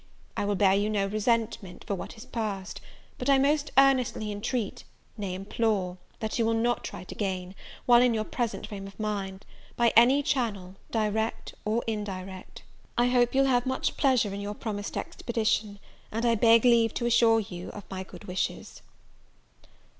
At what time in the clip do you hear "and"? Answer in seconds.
16.11-16.25